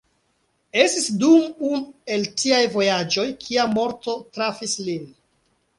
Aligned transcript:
Estis 0.83 1.05
dum 1.23 1.43
unu 1.73 1.83
el 2.15 2.25
tiaj 2.43 2.63
vojaĝoj 2.79 3.29
kiam 3.45 3.79
morto 3.81 4.19
trafis 4.39 4.77
lin. 4.89 5.11